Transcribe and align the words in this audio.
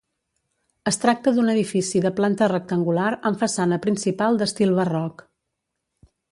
Es 0.91 0.95
tracta 1.03 1.33
d'un 1.35 1.51
edifici 1.53 2.01
de 2.07 2.11
planta 2.21 2.49
rectangular 2.53 3.11
amb 3.31 3.45
façana 3.45 3.81
principal 3.87 4.43
d'estil 4.43 4.77
barroc. 4.83 5.25